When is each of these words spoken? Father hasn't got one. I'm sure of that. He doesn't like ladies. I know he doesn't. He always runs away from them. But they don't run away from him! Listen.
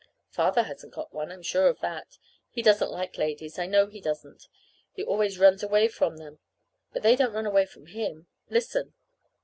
Father 0.31 0.63
hasn't 0.63 0.95
got 0.95 1.13
one. 1.13 1.31
I'm 1.31 1.43
sure 1.43 1.67
of 1.67 1.79
that. 1.81 2.17
He 2.49 2.63
doesn't 2.63 2.89
like 2.89 3.19
ladies. 3.19 3.59
I 3.59 3.67
know 3.67 3.85
he 3.85 4.01
doesn't. 4.01 4.47
He 4.93 5.03
always 5.03 5.37
runs 5.37 5.61
away 5.61 5.87
from 5.89 6.17
them. 6.17 6.39
But 6.91 7.03
they 7.03 7.15
don't 7.15 7.33
run 7.33 7.45
away 7.45 7.67
from 7.67 7.85
him! 7.85 8.25
Listen. 8.49 8.95